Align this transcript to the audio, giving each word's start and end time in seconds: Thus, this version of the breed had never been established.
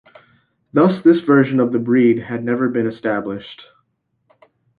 Thus, 0.73 1.03
this 1.03 1.19
version 1.21 1.59
of 1.59 1.71
the 1.71 1.77
breed 1.77 2.17
had 2.23 2.43
never 2.43 2.69
been 2.69 2.87
established. 2.87 3.61